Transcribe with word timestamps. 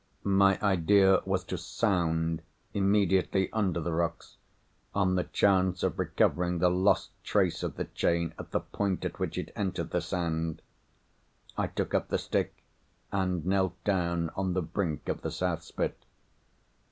My 0.23 0.59
idea 0.63 1.21
was 1.25 1.43
to 1.43 1.59
"sound" 1.59 2.41
immediately 2.73 3.51
under 3.53 3.79
the 3.79 3.93
rocks, 3.93 4.37
on 4.95 5.13
the 5.13 5.25
chance 5.25 5.83
of 5.83 5.99
recovering 5.99 6.57
the 6.57 6.71
lost 6.71 7.11
trace 7.23 7.61
of 7.61 7.75
the 7.75 7.85
chain 7.85 8.33
at 8.39 8.49
the 8.49 8.61
point 8.61 9.05
at 9.05 9.19
which 9.19 9.37
it 9.37 9.53
entered 9.55 9.91
the 9.91 10.01
sand. 10.01 10.63
I 11.55 11.67
took 11.67 11.93
up 11.93 12.07
the 12.07 12.17
stick, 12.17 12.63
and 13.11 13.45
knelt 13.45 13.75
down 13.83 14.31
on 14.35 14.53
the 14.53 14.63
brink 14.63 15.07
of 15.07 15.21
the 15.21 15.29
South 15.29 15.61
Spit. 15.61 16.03